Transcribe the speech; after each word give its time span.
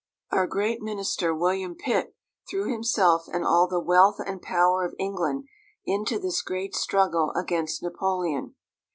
Our 0.31 0.47
great 0.47 0.81
minister, 0.81 1.31
William 1.35 1.75
Pitt, 1.75 2.15
threw 2.49 2.67
himself 2.73 3.27
and 3.31 3.45
all 3.45 3.67
the 3.67 3.79
wealth 3.79 4.17
and 4.17 4.41
power 4.41 4.83
of 4.83 4.95
England 4.97 5.47
into 5.85 6.17
this 6.17 6.41
great 6.41 6.73
struggle 6.73 7.29
against 7.39 7.83
Napoleon. 7.83 8.55